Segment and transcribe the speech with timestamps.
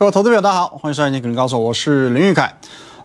[0.00, 2.50] 各位投资者，大家好，欢迎收看《金股高手》，我是林玉凯。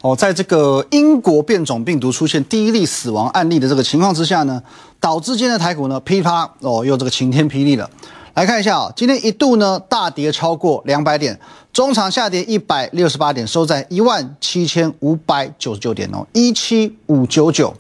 [0.01, 4.63] 哦，在这个英国变种病毒出现第一例死亡案例的这个情况之下呢，
[4.97, 7.89] 导致今天的台股呢噼啪哦又这个晴天霹雳了。
[8.35, 11.37] 来看一下啊，今天一度呢大跌超过两百点，
[11.73, 17.73] 中场下跌一百六十八点，收在一万七千五百九十九点哦，一七五九九。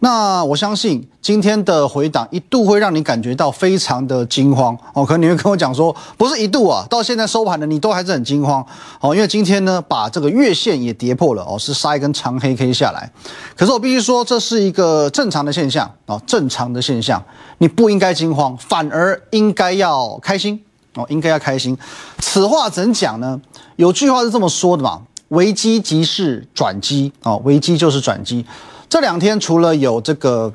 [0.00, 8.64] 那我相信今天的回档一度会让你感觉到非常的惊慌哦，可能你会跟我讲说，不是一度啊，到现在收盘的你都还是很惊慌
[9.00, 13.10] 哦，因为今天呢把这个月线也跌破了哦，是杀一根长黑 K 下来。
[13.56, 17.20] 可是我必须说，这是一个正常的现象哦，正常的现象，
[17.58, 20.62] 你不应该惊慌，反而应该要开心
[20.94, 21.76] 哦，应该要开心。
[22.20, 23.40] 此话怎讲呢？
[23.74, 28.46] 有句话是这么说的嘛，危机即是转机哦，危机就是转机。
[28.88, 30.52] 这两天除了有这个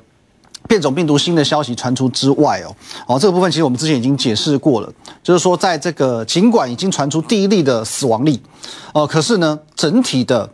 [0.67, 2.75] 变种病毒新的消息传出之外，哦，
[3.07, 8.41] 哦，这个部分其实我们之前已经解释过了，就是说在这个尽管已经传出第一例的死亡例，
[8.93, 10.49] 哦，可是呢，整体的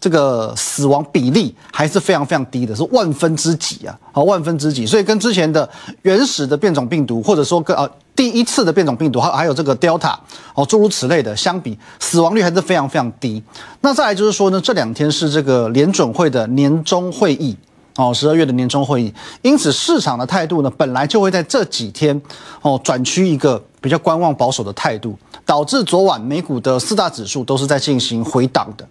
[0.00, 5.68] 这个死亡比例还是非常非常低的，是万分之几啊，好，万分之几，所以跟之前的
[6.02, 10.14] 原始的变种病毒，或者说跟啊第一次的变种病毒，还还有这个 Delta，
[10.54, 13.42] 哦，诸如此类的相比，死亡率还是非常非常低。
[13.80, 17.56] 那再来就是说呢，这两天是这个联准会的年终会议，
[17.96, 22.20] 哦，十二月的年终会议，因此市场的态度呢，本来就会在这几天，
[22.62, 28.86] 哦，转趋一个比较观望保守的态度，导致昨晚美股的四大指数都是在进行回档的。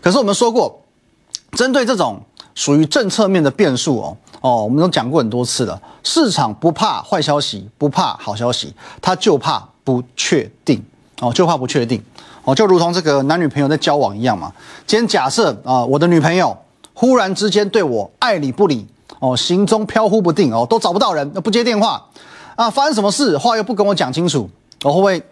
[0.00, 0.80] 可是我们说过，
[1.52, 2.20] 针对这种
[2.54, 4.16] 属于政策面的变数哦。
[4.40, 10.82] 哦，我们都讲过很多次了，市场不怕坏消息，不怕好消息，它就怕不确定
[11.20, 12.02] 哦，就怕不确定
[12.44, 14.50] 哦，就如同这个男女朋友在交往一样嘛。
[14.86, 16.56] 今天假设啊，我的女朋友
[16.94, 18.86] 忽然之间对我爱理不理
[19.18, 22.02] 哦，行踪飘忽不定哦，都找不到人，不接电话
[22.54, 24.48] 啊，发生什么事，话又不跟我讲清楚，
[24.84, 25.22] 我会不会？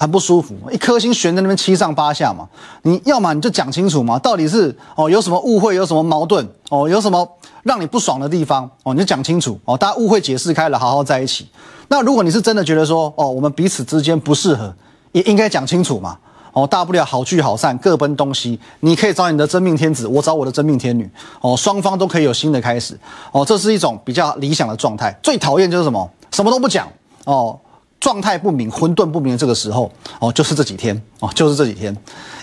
[0.00, 2.48] 很不舒服，一颗心悬在那边七上八下嘛。
[2.84, 7.28] 你要么你就讲清楚嘛，到底是哦有什么误会，有什么矛盾哦，有什么
[7.64, 11.46] 让你不爽的地方哦，你就讲清楚哦，大家误会解释开了，好好在一起。
[11.88, 14.74] 那如果你是真的觉得说哦，我们彼此之间不适合，
[15.12, 16.16] 也应该讲清楚嘛。
[16.52, 18.58] 哦，大不了好聚好散，各奔东西。
[18.80, 21.08] 你可以找你的真命天子，我找我的真命天女。
[21.42, 22.98] 哦，双方都可以有新的开始。
[23.32, 25.14] 哦，这是一种比较理想的状态。
[25.22, 26.88] 最讨厌就是什么，什么都不讲
[27.26, 27.56] 哦。
[28.00, 31.94] 状态不明、混沌不明的这个时候，哦，就是这几天，哦，就是这几天。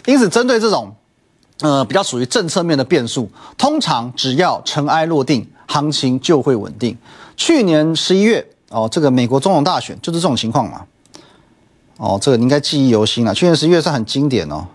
[0.06, 0.95] 因此，针对这种，
[1.62, 6.95] 呃，比较属于政策面的变数，通常只要尘埃落定，行情就会稳定。
[7.35, 10.85] 去年十一月，哦，这个美国总统大选就是这种情况嘛。
[11.97, 13.34] 哦，这个你应该记忆犹新了。
[13.34, 14.68] 去年十一月是很经典哦。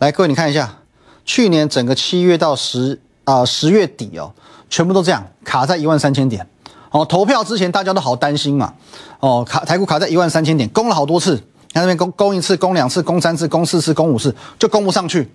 [0.00, 0.78] 来，各位你看一下，
[1.24, 4.32] 去年整个七月到十啊十月底哦，
[4.68, 6.44] 全部都这样卡在一万三千点。
[6.90, 8.74] 哦，投票之前大家都好担心嘛。
[9.20, 11.36] 哦，卡台股卡在一万三千点，攻了好多次，
[11.72, 15.30] 看那边攻攻一次，攻两次，攻三次，攻四次，攻五次，就攻不上去。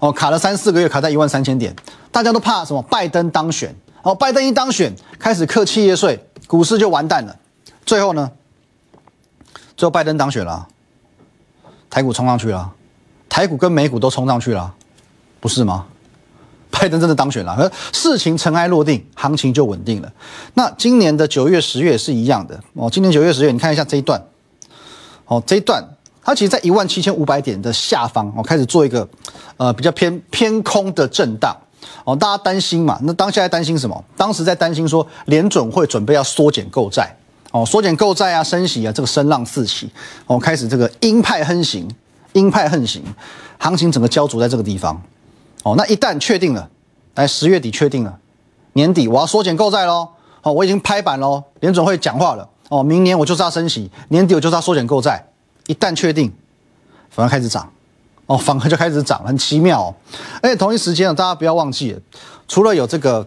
[0.00, 1.74] 哦，卡了三四个月，卡在一万三千点，
[2.10, 2.82] 大家都怕什么？
[2.82, 3.74] 拜登当选。
[4.02, 7.36] 哦，拜登一当选，开始克企业税，股市就完蛋了。
[7.84, 8.30] 最后呢？
[9.76, 10.66] 最后拜登当选了，
[11.88, 12.72] 台股冲上去了，
[13.28, 14.74] 台股跟美股都冲上去了，
[15.40, 15.86] 不是吗？
[16.70, 20.12] 拜登真的当选了，事情尘埃落定，行情就稳定了。
[20.54, 22.88] 那今年的九月、十月是一样的哦。
[22.90, 24.22] 今年九月、十月，你看一下这一段，
[25.26, 25.82] 哦，这一段
[26.22, 29.08] 它其实在一万七千五百点的下方哦，开始做一个
[29.56, 31.56] 呃比较偏偏空的震荡
[32.04, 32.14] 哦。
[32.14, 32.98] 大家担心嘛？
[33.02, 34.04] 那当下在担心什么？
[34.16, 37.12] 当时在担心说联准会准备要缩减购债
[37.50, 39.90] 哦，缩减购债啊，升息啊，这个声浪四起
[40.26, 41.88] 哦，开始这个鹰派横行，
[42.34, 43.02] 鹰派横行，
[43.58, 45.02] 行情整个焦灼在这个地方。
[45.64, 46.68] 哦，那一旦确定了，
[47.14, 48.18] 来十月底确定了，
[48.74, 50.08] 年底我要缩减购债喽。
[50.42, 52.48] 哦，我已经拍板喽，联准会讲话了。
[52.68, 55.26] 哦，明年我就是要升息，年底我就是要缩减购债。
[55.66, 56.32] 一旦确定，
[57.10, 57.68] 反而开始涨。
[58.26, 59.82] 哦，反而就开始涨，很奇妙。
[59.82, 59.94] 哦。
[60.40, 61.98] 而且同一时间呢，大家不要忘记，
[62.46, 63.26] 除了有这个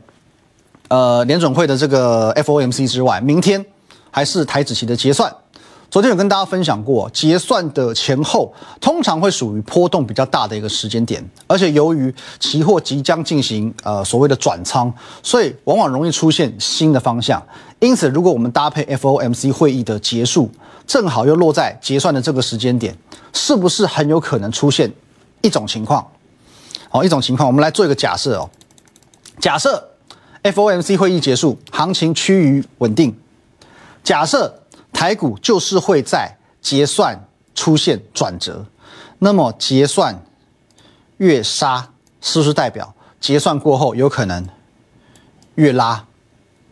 [0.88, 3.64] 呃联总会的这个 FOMC 之外，明天
[4.10, 5.36] 还是台子期的结算。
[5.92, 14.92] 昨天有跟大家分享过，结算的前后通常会属于波动比较大的一个时间点，而且由于期货即将进行呃所谓的转仓，
[15.22, 17.46] 所以往往容易出现新的方向。
[17.80, 20.50] 因此，如果我们搭配 FOMC 会议的结束，
[20.88, 22.98] 正好又落在结算的这个时间点，
[23.34, 24.90] 是不是很有可能出现
[25.42, 26.08] 一种情况？
[26.88, 28.50] 好，一种情况，我们来做一个假设哦。
[29.42, 29.90] 假设
[30.44, 33.14] FOMC 会议结束，行情趋于稳定。
[34.06, 34.61] 假设。
[35.02, 38.64] 台股就是会在结算出现转折，
[39.18, 40.24] 那么结算
[41.18, 41.90] 越杀，
[42.22, 44.48] 是不是代表结算过后有可能
[45.56, 46.06] 越拉？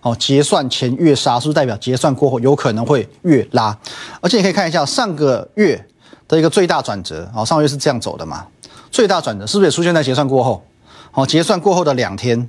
[0.01, 3.75] 哦，结算前越杀，是不是代表结算过后有可能会越拉？
[4.21, 5.87] 而且你可以看一下上个月
[6.27, 8.45] 的一个最大转折，哦，上个月是这样走的嘛？
[8.91, 10.63] 最大转折是不是也出现在结算过后？
[11.09, 12.47] 好，结算过后的两天，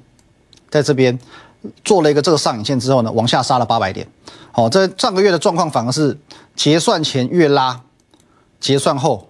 [0.69, 1.19] 在这边
[1.85, 4.07] 做了一个这个上影线之后呢，往下杀了八百点。
[4.53, 6.19] 好，这上个月的状况反而是
[6.55, 7.81] 结算前越拉，
[8.59, 9.29] 结算后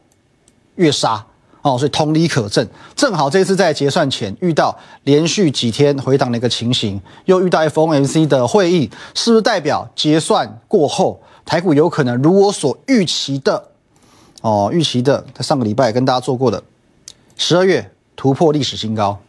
[0.76, 1.26] 越杀。
[1.62, 2.66] 哦，所以同理可证，
[2.96, 4.74] 正好这次在结算前遇到
[5.04, 13.62] 连续几天回档的一个情形，又遇到 FOMC 的会议，是不是代表结算过后台股有可能如我所预期的？
[14.40, 16.62] 哦，预期的，在上个礼拜跟大家做过的，
[17.36, 19.20] 十二月突破历史新高。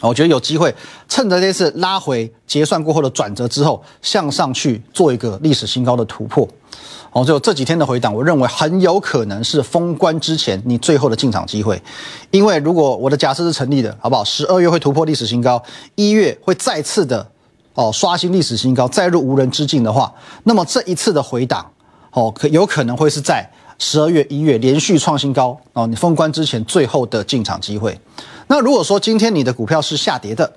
[0.00, 0.72] 我觉得有机会
[1.08, 6.48] 趁着这次拉回结算过后的转折之后，向上去做一个历史新高的突破。
[7.10, 11.82] 哦，就这几天的回档，我认为很有可能是封关之前你最后的进场机会。
[12.30, 14.22] 因为如果我的假设是成立的，好不好？
[14.22, 15.60] 十二月会突破历史新高，
[15.94, 17.26] 一月会再次的
[17.72, 20.12] 哦刷新历史新高，再入无人之境的话，
[20.44, 21.68] 那么这一次的回档，
[22.12, 27.98] 哦，可有可能会是在十二月、一月连续创新高哦，你封关之前最后的进场机会。
[28.48, 30.50] 那如果说今天你的股票是下跌的，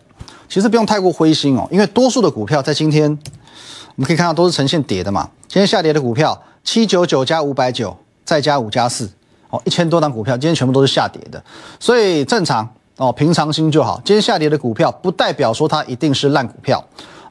[0.49, 5.29] 其实不用太过灰心哦，因为多数的股票在今天我们可以看到都是呈现跌的嘛。
[5.47, 9.09] 今天下跌的股票七九九加五百九，再加五加四，
[9.49, 11.43] 哦，一千多档股票今天全部都是下跌的，
[11.79, 14.01] 所以正常哦，平常心就好。
[14.05, 16.81] 今天下跌的股票不代表说它一定是烂股票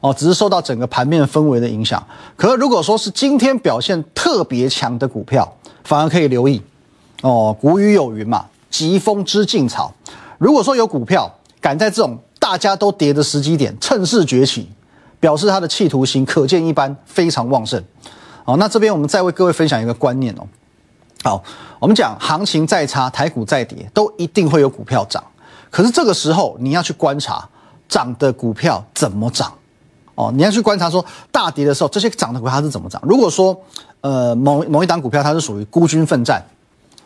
[0.01, 2.05] 哦，只是受到整个盘面氛围的影响。
[2.35, 5.51] 可如果说是今天表现特别强的股票，
[5.83, 6.61] 反而可以留意
[7.21, 7.55] 哦。
[7.59, 9.91] 古语有云嘛，疾风知劲草。
[10.41, 14.67] 如果说有股票敢在这种大家都跌的时机点趁势崛起，
[15.19, 17.79] 表示它的企图心可见一斑，非常旺盛。
[18.43, 20.47] 好，那这边我们再为各位分享一个观念哦。
[21.23, 21.43] 好，
[21.77, 25.23] 我们讲行情再差，台股再跌，都一定会有股票涨。
[25.69, 27.47] 可是这个时候你要去观察
[27.87, 29.53] 涨的股票怎么涨
[30.15, 32.99] 哦，你要去观察说大跌的时候这些涨的股票它是怎么涨。
[33.05, 33.55] 如果说
[34.01, 36.43] 呃某某一档股票它是属于孤军奋战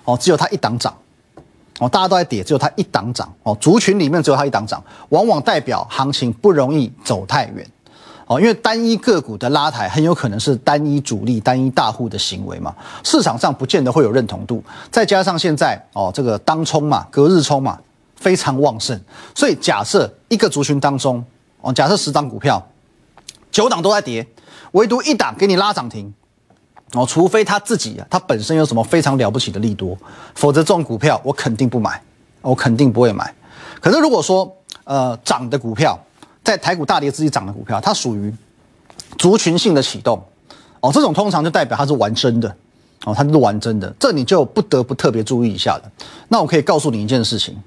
[0.06, 0.96] 哦，只有它一档涨。
[1.80, 3.56] 哦，大家都在跌，只有它一档涨哦。
[3.60, 7.68] 族群里面只有它一档涨，往往代表行情不容易走太远
[8.28, 8.40] 哦。
[8.40, 12.74] 因为单一个股的拉抬很有可能是单一主力、单一大户的行为嘛，
[13.04, 14.64] 市场上不见得会有认同度。
[14.90, 17.78] 再加上现在哦，这个当冲嘛、隔日冲嘛
[18.16, 18.98] 非常旺盛，
[19.36, 21.22] 所以假设一个族群当中
[21.60, 22.66] 哦，假设十档股票，
[23.52, 24.26] 九档都在跌，
[24.72, 26.14] 唯独一档给你拉涨停。
[26.96, 29.98] 哦，除非他自己啊，他本身有什么非常了不起的利多，
[30.34, 32.02] 否则这种股票我肯定不买，
[32.42, 33.34] 我肯定不会买。
[33.82, 34.50] 可是如果说
[34.86, 36.00] 呃涨的股票，
[36.42, 38.34] 在台股大跌之际涨的股票，它属于
[39.18, 40.24] 族群性的启动，
[40.80, 42.48] 哦，这种通常就代表它是玩真的，
[43.04, 45.92] 哦，它是玩真的，这你就不得不特别注意一下了。
[46.30, 47.62] 那我可以告诉你一件事情，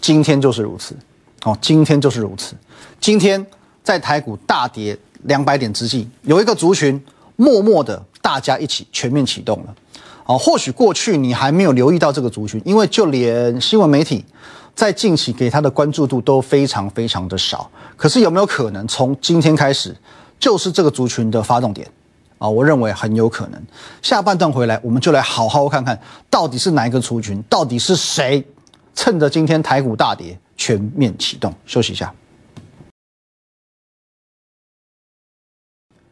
[0.00, 0.96] 今天就是如此，
[1.44, 2.54] 哦，今天就是如此。
[2.98, 3.46] 今天
[3.84, 6.98] 在台股大跌两百点之际，有一个族群
[7.36, 8.02] 默默的。
[8.20, 9.74] 大家一起全面启动了，
[10.24, 14.24] 啊，或许过去你还没有留意到这个族群，因为就连新闻媒体
[14.74, 17.70] 在近期给他的关注度都非常非常的少。
[17.96, 19.96] 可是有没有可能从今天开始
[20.38, 21.86] 就是这个族群的发动点
[22.38, 22.48] 啊？
[22.48, 23.62] 我认为很有可能。
[24.02, 25.98] 下半段回来，我们就来好好看看
[26.28, 28.44] 到底是哪一个族群，到底是谁
[28.94, 31.52] 趁着今天台股大跌全面启动。
[31.66, 32.12] 休息一下。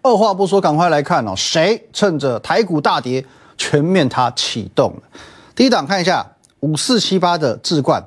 [0.07, 1.35] 二话不说，赶快来看哦！
[1.35, 3.25] 谁趁着台股大跌，
[3.59, 5.03] 全面它启动了？
[5.57, 6.25] 第一档看一下
[6.61, 8.01] 五四七八的智冠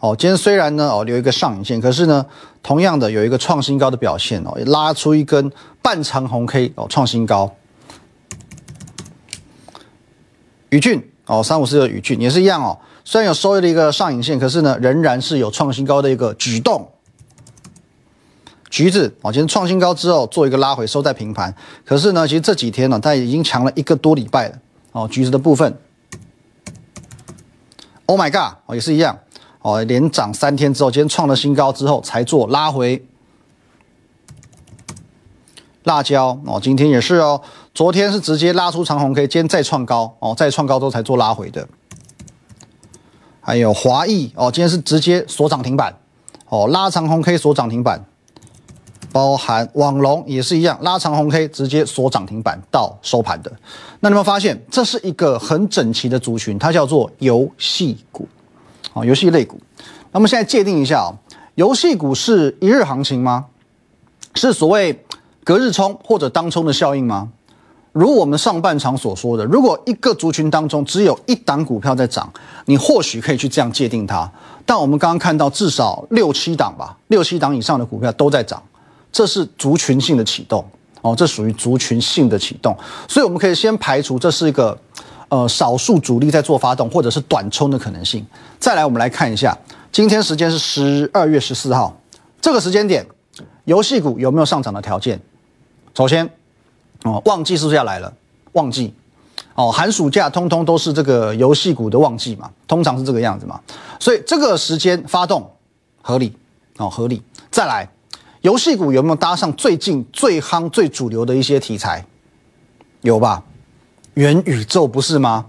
[0.00, 2.24] 哦，今天虽然呢哦留一个上影线，可是呢
[2.62, 7.54] 同样的有一个创新高的表现哦，拉出一根半长红 K 哦，创新高。
[10.70, 16.88] 宇峻哦，三五四的宇峻也是一样哦，虽然有收了一个上影线，可是呢仍然是有创新高的一个举动。
[18.74, 21.54] 橘子哦，今天创新高之后做一个拉回，收在平盘。
[21.84, 24.58] 可是呢，其实这几天呢，它已经强了一个多礼拜了
[24.90, 25.06] 哦。
[25.08, 25.78] 橘子的部分
[28.06, 29.16] ，Oh my god 哦，也是一样
[29.60, 33.00] 哦，连涨三天之后，今天创了新高之后才做拉回。
[35.84, 37.40] 辣椒哦，今天也是哦，
[37.72, 41.68] 昨天是直接拉出长红 K，今天再创高哦，再创高之后才做拉回的。
[43.40, 45.94] 还有华裔哦，今天是直接锁涨停板
[46.48, 48.04] 哦，拉长红 K 锁涨停板。
[49.14, 53.52] 包含网龙也是一样，拉长红 K 直接锁涨停板到收盘的。
[54.00, 58.26] 那你们发现这是一个很整齐的族群，它叫做游戏股，
[58.92, 59.56] 啊，游戏类股。
[60.10, 61.14] 那么现在界定一下啊，
[61.54, 63.44] 游戏股是一日行情吗？
[64.34, 65.04] 是所谓
[65.44, 67.28] 隔日冲或者当冲的效应吗？
[67.92, 72.28] 如我们上半场所说的，如果一个族群当中只有一档股票在涨，
[72.64, 74.28] 你或许可以去这样界定它。
[74.66, 78.60] 但我们刚刚看到至少六七档吧，六七档以上的股票都在涨。
[79.14, 80.62] 这是族群性的启动
[81.00, 84.76] 哦，这属于族群性的启动，所以我们可以先排除这是一个
[85.28, 88.26] 呃少数主力在做发动或者是短冲的可能性。
[88.58, 89.56] 再来，我们来看一下，
[89.92, 91.96] 今天时间是十二月十四号，
[92.40, 93.06] 这个时间点，
[93.66, 95.20] 游戏股有没有上涨的条件？
[95.94, 96.28] 首先，
[97.04, 98.12] 哦，旺季是不是要来了？
[98.54, 98.92] 旺季，
[99.54, 103.60] 哦，寒暑假通通都是这个游戏股的旺季嘛，通常是这个样子嘛，
[104.00, 105.48] 所以这个时间发动
[106.02, 106.36] 合理，
[106.78, 107.22] 哦，合理。
[107.52, 107.88] 再来。
[108.44, 112.04] 游戏股有没有搭上最近最夯、最主流的一些题材？
[113.00, 113.42] 有吧？
[114.12, 115.46] 元宇宙不是吗？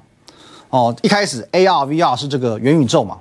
[0.70, 3.18] 哦，一开始 AR、VR 是这个元宇宙嘛？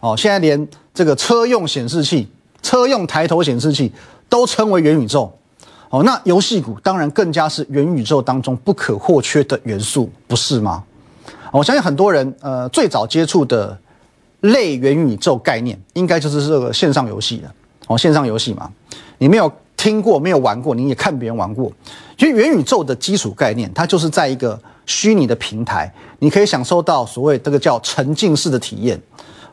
[0.00, 2.28] 哦，现在连这个车用显示器、
[2.62, 3.92] 车用抬头显示器
[4.28, 5.32] 都称为元宇宙。
[5.90, 10.82] 哦，那游戏股当然更加是元宇宙当中不可或缺的元素，不是吗？
[11.52, 13.78] 我相信很多人呃最早接触的
[14.40, 17.54] 类元宇宙概念，应该就是这个线上游戏了。
[17.86, 18.68] 哦，线上游戏嘛。
[19.22, 21.72] 你没有听过，没有玩过，你也看别人玩过。
[22.18, 25.88] 其实元宇宙的基础概念，它就是在一个虚拟的平台，
[26.18, 29.00] 你可以享受到所谓这个叫沉浸式的体验。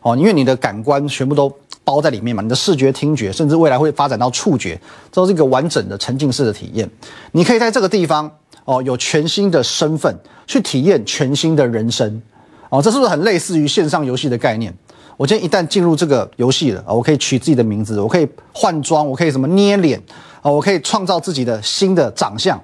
[0.01, 6.89] 哦，因为你的感官全部都包在里面嘛，你的视觉、听觉，甚至未来会发展到触觉，都是一个完整的沉浸式的体验。
[7.33, 8.31] 你可以在这个地方
[8.65, 12.19] 哦，有全新的身份去体验全新的人生。
[12.69, 14.73] 哦，这是不是很类似于线上游戏的概念？
[15.19, 20.01] 我今天一旦进入这个游戏了啊，我可以取自己的名字，我可以换装，我可以什么捏脸
[20.41, 22.57] 啊，我可以创造自己的新的长相。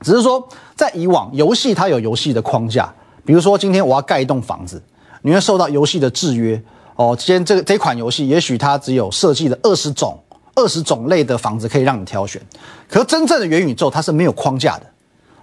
[0.00, 4.80] 只是说，在以往游戏它有游戏的框架，比如说今天我要盖一栋房子，
[5.22, 6.62] 你会受到游戏的制约
[6.94, 7.16] 哦。
[7.18, 10.16] 今天这个这款游戏，也许它只有设计的二十种、
[10.54, 12.40] 二十种类的房子可以让你挑选，
[12.88, 14.86] 可是真正的元宇宙它是没有框架的。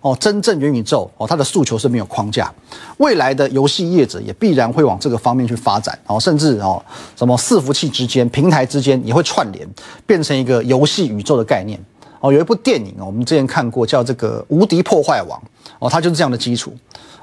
[0.01, 2.51] 哦，真正元宇宙哦，它的诉求是没有框架，
[2.97, 6.83] 未来的游戏业者也必然会往这个方面去发展哦，甚至哦，
[7.15, 9.67] 什么伺服器之间、平台之间也会串联，
[10.07, 11.79] 变成一个游戏宇宙的概念
[12.19, 12.33] 哦。
[12.33, 15.39] 有一部电影哦，我们之前看过，叫这个《无敌破坏王》
[15.77, 16.73] 哦，它就是这样的基础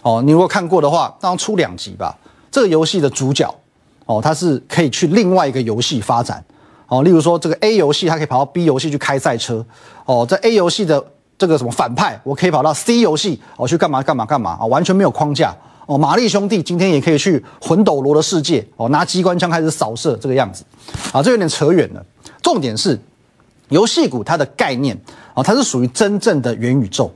[0.03, 0.23] 哦。
[0.25, 2.17] 你如果看过的话，当出两集吧。
[2.53, 3.53] 这个游戏的主角
[4.07, 6.45] 哦，他是可以去另外一个游戏发展
[6.87, 9.67] 哦，例如说这个 A 游戏，它可以跑到 B 游戏去开赛车
[10.05, 11.05] 哦，在 A 游戏的。
[11.39, 15.55] 这个什么反派，我可以跑到 C 游戏，我去干嘛干嘛干嘛啊，完全没有框架
[15.87, 15.97] 哦。
[15.97, 20.65] 玛丽兄弟今天也可以去魂斗罗的世界哦，拿机关枪开始扫射这个样子
[21.13, 22.05] 啊，这有点扯远了。
[22.43, 22.99] 重点是
[23.69, 24.99] 游戏股它的概念
[25.35, 27.09] 哦，它是属于真正的元宇宙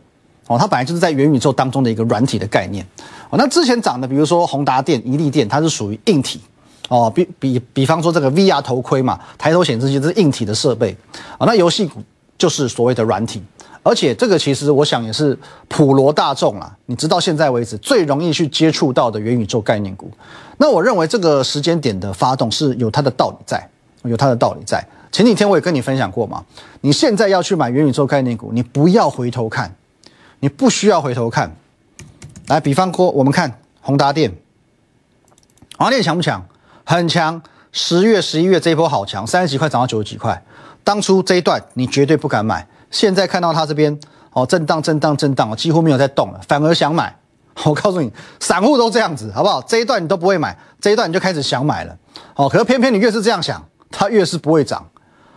[0.47, 2.87] 哦，它本来就是在元宇宙当中的一个软体的概念
[3.29, 3.37] 哦。
[3.37, 6.41] 那之前涨的，比如说宏达电、宜利电，它是属于硬体
[6.89, 10.97] 哦，比比比方说这个 VR 头盔嘛，抬头显示器这是硬体的设备
[11.39, 12.01] 啊，那游戏股
[12.39, 13.43] 就是所谓的软体。
[13.83, 15.37] 而且这个其实我想也是
[15.69, 20.11] 普罗大众啦，你直到现在为止最容易去接触到的元宇宙概念股。
[20.59, 23.69] 那我认为这个时间点的发动是有它的道理在，
[24.05, 24.87] 有它的道理在。
[25.11, 26.45] 前几天我也跟你分享过嘛，
[26.81, 29.75] 你现在要去买元宇宙概念股，你不要回头看，
[30.41, 31.55] 你不需要回头看。
[32.47, 34.31] 来，比方说我们看宏达电，
[35.77, 36.47] 宏达电强不强？
[36.85, 37.43] 很强。
[37.73, 40.41] 十月、十一月这一波好强，三十几块涨到九十几块。
[40.85, 42.67] 当初这一段你绝对不敢买。
[42.93, 43.99] 现在看到它这边
[44.33, 47.13] 哦，震荡、震荡、震荡，几乎没有在动了，反而想买。
[47.67, 49.61] 我告诉你，散户都这样子，好不好？
[49.63, 51.95] 这一段你都不会买，这一段你就开始想买了。
[52.35, 54.83] 哦，可是偏偏你越是这样想，它越是不会涨。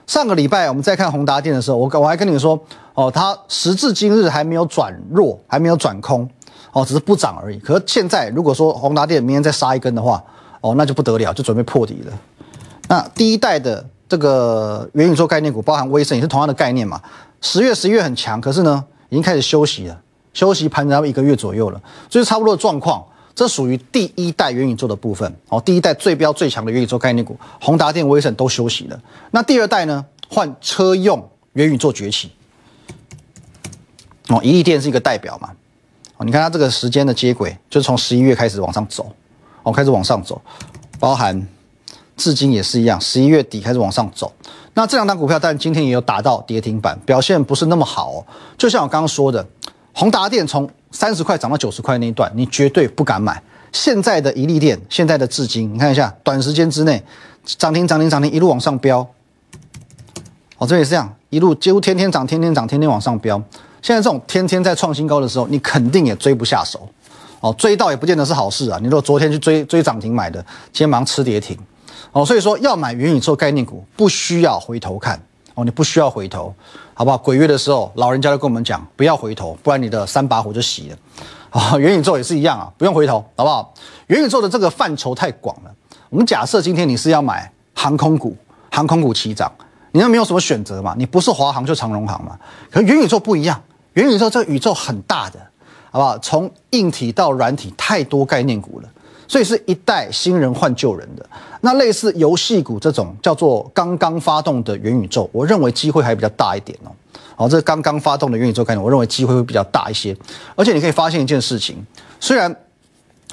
[0.08, 2.58] 上个礼拜我们在看宏达电的时候，我我还跟你说，
[2.94, 6.26] 哦，它时至今日还没有转弱，还没有转空，
[6.72, 7.60] 哦，只是不涨而已。
[7.60, 10.24] 可是现在如果说宏达电明天再杀一根的话，
[10.62, 12.14] 哦，那就不得了，就准备破底了。
[12.88, 17.02] 那第一代的这个元宇宙概念股，包含威盛也是同样的概念嘛。
[17.46, 20.02] 十月、十一月很强，可是呢，已经开始休息了，
[20.34, 23.06] 休息盘整一个月左右了，所以差不多的状况。
[23.36, 29.00] 这属于第一代元宇宙的部分哦，第一代最标最强的元宇宙概念股，宏达电、威盛都休息了。
[29.30, 32.32] 那第二代呢，换车用元宇宙崛起。
[34.30, 35.52] 哦，一利电是一个代表嘛？
[36.18, 39.14] 哦，你看它这个时间的接轨，就是从十一月开始往上走，
[39.62, 40.42] 哦，开始往上走，
[40.98, 41.46] 包含
[42.18, 44.34] 至今也是一样，十一月底开始往上走。
[44.78, 48.26] 那这两档股票，但今天也有打到跌停板，表现不是那么好。
[48.58, 49.46] 就像我刚刚说的，
[49.94, 53.42] 宏达电从三十块涨到九十块那一段，你绝对不敢买。
[53.72, 57.02] 现在的一利电，现在的至今，你看一下，短时间之内
[57.46, 59.00] 涨停涨停涨停，一路往上飙。
[60.58, 63.42] 哦，这也是这样，一路几乎天天涨，天天涨，天天往上飙。
[63.82, 66.86] 现在这种天天在创新高的时候，你肯定也追不下手。
[67.40, 68.78] 哦，追到也不见得是好事啊。
[68.82, 70.42] 你如果昨天去追追涨停买的，
[70.74, 71.58] 今天马上吃跌停。
[72.16, 75.22] 哦，所以说要买元宇宙概念股，不需要回头看
[75.54, 76.56] 哦，你不需要回头，
[76.94, 77.18] 好不好？
[77.18, 80.98] 鬼月的时候，老人家都跟我们讲，不要回头，不然你的三把火就熄了。
[81.50, 83.74] 啊，元宇宙也是一样啊，不用回头，好不好？
[84.08, 85.76] 元宇宙的这个范畴太广了。
[86.10, 88.34] 我们假设今天你是要买航空股，
[88.72, 89.52] 航空股齐涨，
[89.92, 90.96] 你那没有什么选择嘛？
[90.98, 92.40] 你不是华航就长荣航嘛？
[92.72, 95.40] 可元宇宙不一样，元宇宙这个宇宙很大的
[95.92, 96.18] 好不好？
[96.20, 98.90] 从硬体到软体，太多概念股了，
[99.28, 101.26] 所以是一代新人换旧人的。
[101.62, 106.92] 那类似游戏股这种叫做刚刚发动的元宇宙，我认为机会还比较大一点哦。
[107.36, 110.16] 好，这刚刚发动的元宇宙概念，我认为机会会比较大一些。
[110.56, 111.84] 而且你可以发现一件事情，
[112.20, 112.56] 虽然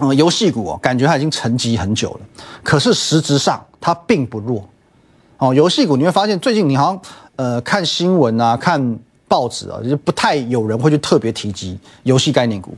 [0.00, 2.20] 嗯游戏股哦，感觉它已经沉寂很久了，
[2.62, 4.66] 可是实质上它并不弱。
[5.37, 7.00] 哦，游戏股你会发现最近你好像
[7.37, 12.75] 呃看新闻啊，看报纸啊，就不太有人会去特别提及游戏概念股。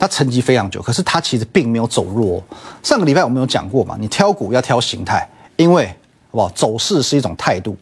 [0.00, 2.42] 它沉积非常久，可是它其实并没有走弱。
[2.82, 5.86] 上个礼拜我们有讲过嘛，你挑股要挑形态，因为
[6.30, 6.48] 好不好？
[6.54, 7.76] 走势是一种态度，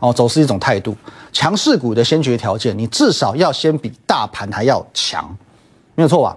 [0.00, 0.96] 哦，走势一种态度。
[1.32, 5.24] 强势股的先决条件，你至少要先比大盘还要强，
[5.94, 6.36] 没有错吧？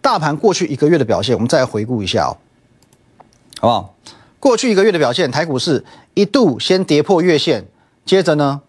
[0.00, 2.38] 大盘过去一个月的表现，我们再回顾一下哦，
[3.58, 3.94] 好不好？
[4.38, 7.66] 过去一个月的表现，台股市一度先跌破月线，
[8.04, 8.60] 接着呢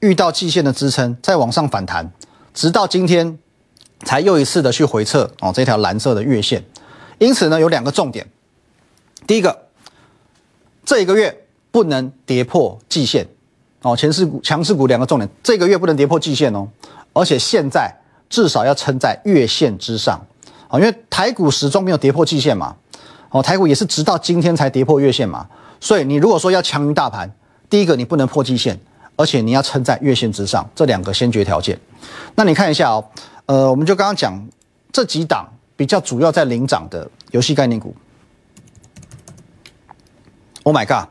[0.00, 2.12] 遇到季线的支撑，再往上反弹，
[2.52, 3.38] 直到今天。
[4.04, 6.62] 才又一次的去回测哦，这条蓝色的月线，
[7.18, 8.26] 因此呢有两个重点，
[9.26, 9.66] 第一个，
[10.84, 13.26] 这一个月不能跌破季线。
[13.82, 16.66] 哦，强势股强势股两个重点，这个月不能跌破季线哦，
[17.12, 17.88] 而且现在
[18.28, 20.20] 至少要撑在月线之上。
[20.66, 22.74] 啊，因为台股始终没有跌破季线嘛，
[23.30, 25.46] 哦，台股也是直到今天才跌破月线嘛，
[25.78, 27.32] 所以你如果说要强于大盘，
[27.70, 28.76] 第一个你不能破季线，
[29.14, 31.78] 而且你要撑在月线之上，这两个先决条件，
[32.34, 33.04] 那你看一下哦。
[33.48, 34.46] 呃，我们就刚刚讲
[34.92, 37.96] 这几档比较主要在领涨的游戏概念股。
[40.64, 41.08] Oh my god，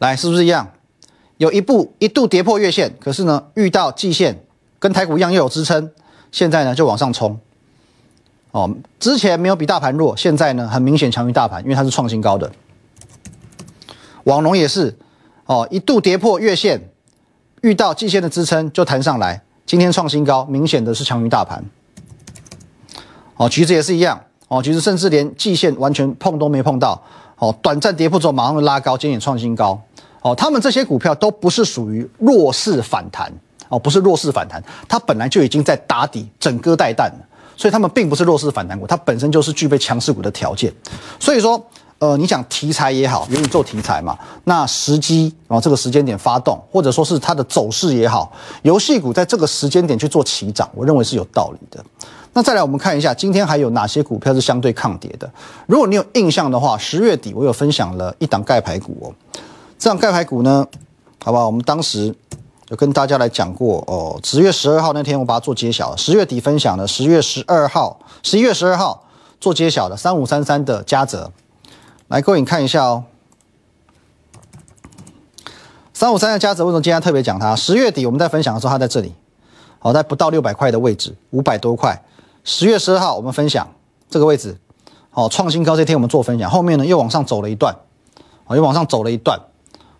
[0.00, 0.70] 来是不是一样？
[1.38, 4.44] 有一步一度跌破月线，可是呢遇到季线
[4.78, 5.90] 跟台股一样又有支撑，
[6.30, 7.40] 现在呢就往上冲。
[8.50, 12.52] 哦，之前没有比大盘弱，现在呢很明显强于大盘，因为它是创新高的。
[14.24, 14.94] 网龙也是，
[15.46, 16.90] 哦一度跌破月线，
[17.62, 19.42] 遇到季线的支撑就弹上来。
[19.70, 21.64] 今天创新高，明显的是强于大盘。
[23.36, 24.20] 哦，橘子也是一样。
[24.48, 27.00] 哦，橘子甚至连季线完全碰都没碰到。
[27.38, 29.80] 哦，短暂跌破之后马上拉高，今天创新高。
[30.22, 33.32] 哦，他们这些股票都不是属于弱势反弹。
[33.68, 37.18] 哦，不是弱势反弹，它本来就已经在打底整个带弹了，
[37.56, 40.74] 所以他们并不是弱势反弹股，它本身就是具备强势股的条件。
[41.20, 41.64] 所以说。
[42.00, 48.32] 呃，你讲题材也好，元宇宙题材嘛，那时机啊，这个时间点发动，或者说是它的走势也好，
[48.62, 51.84] 游戏股在这个时间点去做起涨，我认为是有道理的。
[52.32, 55.30] 那再来，我们看一下今天还有哪些股票是相对抗跌的。
[55.66, 59.12] 如果你有印象的话，十月底我有分享了一档盖牌股哦。
[59.78, 60.66] 这档盖牌股呢，
[61.22, 61.44] 好不好？
[61.44, 62.14] 我们当时
[62.68, 64.18] 有跟大家来讲过哦。
[64.24, 69.04] 十月十二号那天我把它做揭晓，十月底分享的，十月十二号、十一月十二号
[69.38, 71.30] 做揭晓的三五三三的嘉泽。
[72.10, 73.04] 来，各位你看一下哦，
[75.92, 77.54] 三五三的加值为什么今天特别讲它？
[77.54, 79.14] 十月底我们在分享的时候，它在这里，
[79.78, 82.02] 好，在不到六百块的位置，五百多块。
[82.42, 83.72] 十月十二号我们分享
[84.08, 84.58] 这个位置，
[85.10, 87.72] 好，创新高这天我们做分享，后面呢又往上走了一段，
[88.42, 89.40] 好，又往上走了一段，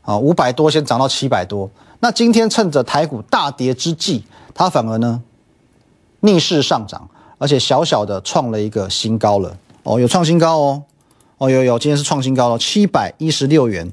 [0.02, 1.70] 啊，五百多先涨到七百多。
[2.00, 5.22] 那今天趁着台股大跌之际，它反而呢
[6.18, 10.82] 逆势上涨，而且小小的创了一个新高了，哦，有创新高哦。
[11.40, 13.90] 哦，有有，今天是创新高了，七百一十六元，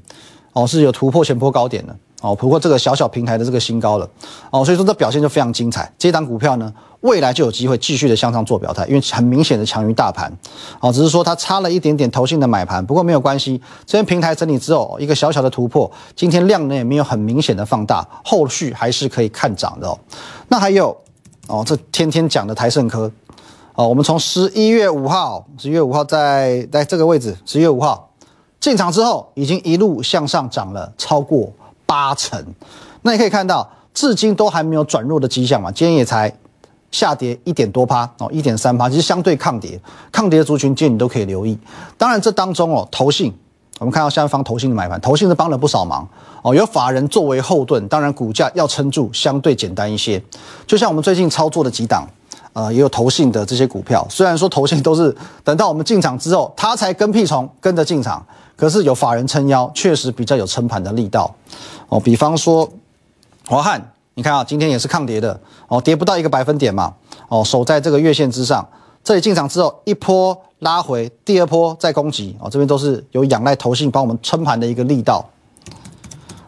[0.52, 4.06] 哦，是有突破前波高点的，哦，突破这个小小平台的这个新高了，
[4.50, 5.90] 哦，所以说这表现就非常精彩。
[5.96, 10.30] 这档股票呢，未来就有机会继续的向上做表态，因为很明显的强于大盘，
[10.80, 19.98] 哦，只是说它差了一点点头性的买盘，不过没有关系，这边平台整理之后，一个小小的突破，今天量呢也没有很明显的放大，后续还是可以看涨的哦。
[20.48, 20.94] 那还有，
[21.46, 23.10] 哦，这天天讲的台盛科。
[23.78, 28.10] 哦，我们从十一月五号，十一月五号在在这个位置，十一月五号
[28.58, 31.48] 进场之后，已经一路向上涨了超过
[31.86, 32.44] 八成。
[33.02, 35.70] 那你可以看到，至今都还没有转弱的迹象嘛？
[35.70, 36.36] 今天也才
[36.90, 41.56] 下跌一点多趴哦，一点三趴，其实相对抗跌，抗跌族群今天你都可以留意。
[41.96, 43.32] 当然，这当中哦，投信，
[43.78, 46.04] 我们看到下方投信的买盘，投信是帮了不少忙
[46.42, 50.20] 哦，有法人作为后盾，当然股价要撑住相对简单一些。
[50.66, 52.04] 就像我们最近操作的几档。
[52.58, 61.32] 呃，也有投信的这些股票，虽然说投信都是等到我们进场之后，它才跟屁虫跟着进场，可是有法人撑腰，确实比较有撑盘的力道。
[61.88, 62.68] 哦，比方说
[63.46, 66.92] 华汉，你看啊，今天也是抗跌的，哦，跌不到一个百分点嘛，
[67.28, 68.68] 哦，守在这个月线之上，
[69.04, 75.24] 这里进场之后一波拉回，第二波再攻击，哦，这边都是有仰赖投信帮我们撑盘的一个力道。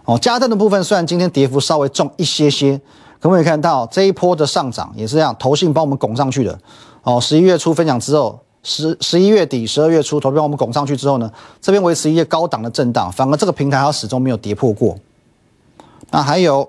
[0.04, 2.80] 哦，加登的部分虽然今天跌幅稍微重一些些。
[3.20, 6.58] 可不可以看到这一波的上涨也是这样，投信帮我们拱上去的。
[7.02, 11.30] 哦，十一月初分享之后，十十一月底、十二月初，投信帮我们拱上去之后呢，
[11.60, 14.96] 这边维持一个高档的震荡，反而这个平台它始终没有跌破过。
[16.10, 16.68] 那还有，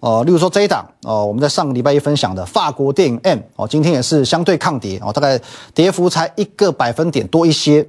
[0.00, 5.40] 呃，例如说这一档，哦，我们在上个礼拜一分享的法国电影 M，哦，今天也是相对抗跌，哦，大概
[5.74, 7.86] 跌幅才一个百分点多一些，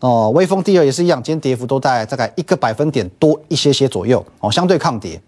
[0.00, 5.20] 哦，微风第二也是一样，今天跌幅都在大概一个百分点多一些些左右，哦，相对抗跌。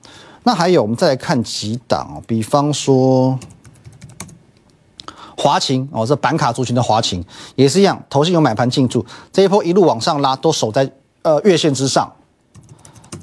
[0.47, 3.39] 那还有，我们再来看几档，比方说
[5.37, 7.25] 华勤，哦，这板卡族群的华勤
[7.57, 10.89] 也是一样，头信有买盘进驻，这一波一路往上拉，都守在
[11.23, 12.13] 呃月线之上。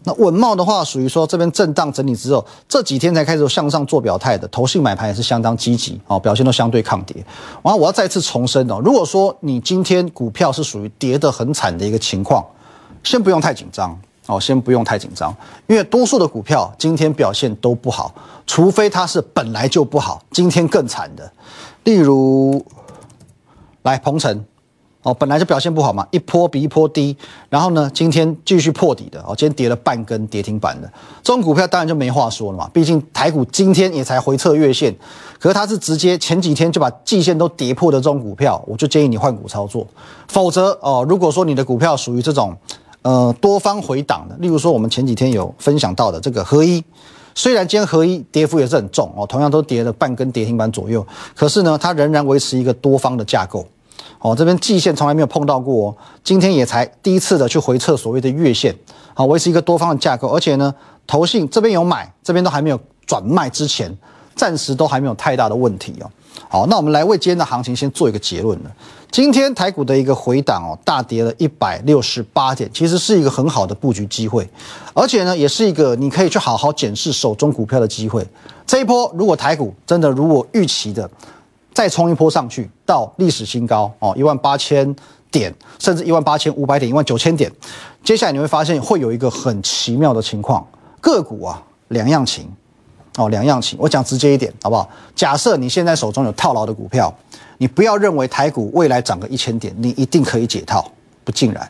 [0.03, 7.23] 那稳茂的话，属于说这边震荡整理之后，这几天才开始向上做表态的，投信买盘也是相当积极哦，表现都相对抗跌。
[7.61, 12.43] 然后，我要再次重申哦，如果说你今天股票是属于跌得很惨的一个情况，
[13.03, 13.95] 先不用太紧张
[14.27, 15.35] 哦，先不用太紧张，
[15.67, 18.13] 因为多数的股票今天表现都不好，
[18.45, 21.31] 除非它是本来就不好，今天更惨的，
[21.83, 22.63] 例如
[23.83, 24.45] 来鹏程。
[25.03, 27.17] 哦，本来就表现不好嘛，一波比一波低，
[27.49, 30.87] 然后呢，今天继续破底的哦，今天跌了半根跌停板的，
[31.23, 34.95] 这种股票当然就没话说了嘛，毕竟台股今天也才回测月线，
[35.39, 39.87] 可是它是直接前几天就把季线都跌破的这种股票，我就建议你换股操作，
[40.27, 42.55] 否则哦，如果说你的股票属于这种
[43.01, 46.83] 呃多方回档的，例如说我们前几天有分享到的这个合一，
[47.33, 53.65] 虽然今天合一跌幅也是很重哦，同样都跌了半根跌停板左右，可是呢，它仍然维持一个多方的架构。
[54.19, 58.75] 哦，这边季线从来没有碰到过，哦，今天也才第一次的去回测所谓的月线，
[59.15, 60.71] 好，维持一个多方的架构，而且呢，
[61.07, 63.91] 投信这边有买，这边都还没有转卖之前，
[64.35, 66.11] 暂时都还没有太大的问题哦。
[66.47, 68.71] 好，那我们来为今天的行情先做一个结论了。
[69.11, 74.49] 今天台股的一个回档哦，大跌了一百六十八点，其实是一个很好的布局机会，
[74.93, 78.25] 而且呢，也是一个你可以去好好检视手中股票的机会。
[78.65, 81.09] 这一波如果台股真的如我预期的。
[81.73, 84.93] 再冲一波上去到历史新高哦，一万八千
[85.31, 87.49] 点，甚至一万八千五百点，一万九千点。
[88.03, 90.67] 接下来你会发现会有一个很奇妙的情况，
[90.99, 92.45] 个股啊两样情
[93.15, 93.79] 哦，两样情。
[93.81, 94.87] 我讲直接一点好不好？
[95.15, 97.11] 假设你现在手中有套牢的股票，
[97.61, 100.91] 你不要认为台股未来涨个一千点，你一定可以解套，
[101.23, 101.69] 不尽然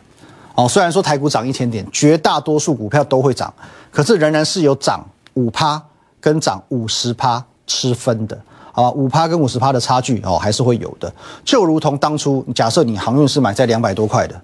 [0.55, 0.65] 哦。
[0.65, 3.53] 虽然说台股涨一千点，绝大多数股票都会涨，
[3.91, 5.83] 可是仍然是有涨五趴
[6.21, 8.41] 跟涨五十趴吃分的。
[8.71, 11.13] 啊，五趴跟五十趴的差距哦，还是会有的。
[11.43, 14.41] 就如同当初假设你航运是买在两百多块的，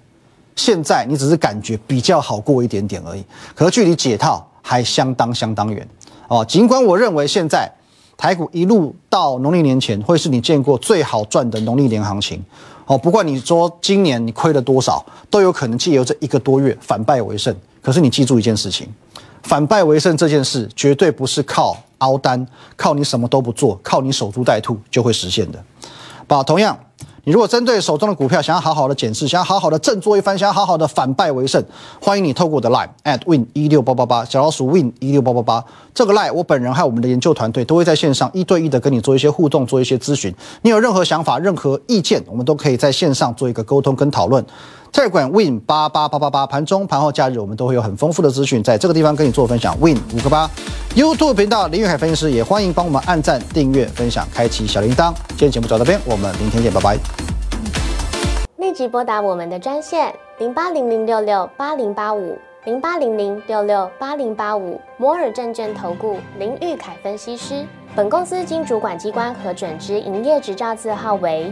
[0.58, 3.24] 现在你只是感觉比较好过一点点而已，
[3.56, 5.88] 可是距离解套还相当相当远
[6.28, 6.44] 哦。
[6.44, 7.72] 尽管我认为现在
[8.18, 12.44] 台股一路到农历年前会是你见过最好赚的农历年行情
[12.88, 17.56] 哦，不管你说今年你亏了多少，都有可能借由这一个多月反败为胜。
[17.82, 18.88] 可是你记住一件事情，
[19.44, 21.78] 反败为胜这件事绝对不是靠。
[22.00, 25.64] 熬单靠你什么都不做，靠你守株待兔就会实现的。
[26.28, 26.78] 把同样，
[27.28, 31.62] 你如果针对手中的股票想要好好的检视，想要好好的振作一番，想要好好的反败为胜，
[32.02, 40.34] 欢迎你透过我的 line at win 一六八八八小老鼠 win 一六八八八这个 line，我本人还有我们的研究团队都会在线上一对一的跟你做一些互动，做一些咨询。
[40.62, 44.42] 你有任何想法、任何意见，我们都可以在线上做一个沟通跟讨论。
[44.92, 49.78] 泰管 Win 八八八八八，盘中、盘后、假日，我们都会有很丰富的资讯，在这个地方跟你做分享。
[49.80, 50.50] Win 五个八
[50.96, 55.14] ，YouTube 频道林玉海分析师也欢迎帮我们按赞、订阅、分享、开启小铃铛。
[55.30, 56.98] 今天节目就到这边，我们明天见，拜拜。
[58.58, 67.64] 立即拨打我们的专线零八零零六六八零八五零八零零六六八零八五摩尔证券投顾林玉凯分析师。
[67.96, 71.52] 本公司经主管机关核准之营业执照字号为。